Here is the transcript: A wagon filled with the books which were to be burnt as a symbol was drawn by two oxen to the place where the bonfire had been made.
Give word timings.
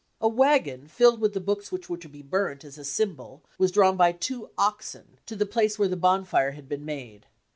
A 0.19 0.27
wagon 0.27 0.87
filled 0.87 1.21
with 1.21 1.33
the 1.33 1.39
books 1.39 1.71
which 1.71 1.87
were 1.87 1.97
to 1.99 2.09
be 2.09 2.23
burnt 2.23 2.65
as 2.65 2.79
a 2.79 2.83
symbol 2.83 3.43
was 3.59 3.71
drawn 3.71 3.97
by 3.97 4.11
two 4.13 4.49
oxen 4.57 5.19
to 5.27 5.35
the 5.35 5.45
place 5.45 5.77
where 5.77 5.89
the 5.89 5.95
bonfire 5.95 6.53
had 6.53 6.67
been 6.67 6.85
made. 6.85 7.27